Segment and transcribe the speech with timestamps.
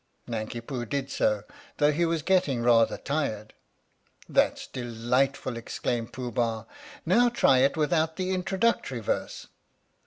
[0.25, 1.43] Nanki Poo did so,
[1.77, 3.53] though he was getting rather tired."
[4.27, 6.63] That 's delightful!" exclaimed Pooh Bah."
[7.05, 9.45] Now try it without the introductory verse."